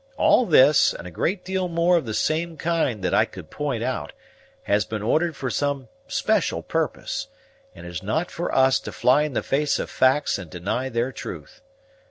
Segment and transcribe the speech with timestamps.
[0.17, 3.83] All this, and a great deal more of the same kind that I could point
[3.83, 4.13] out,
[4.63, 7.27] has been ordered for some special purpose;
[7.75, 10.89] and it is not for us to fly in the face of facts and deny
[10.89, 11.61] their truth.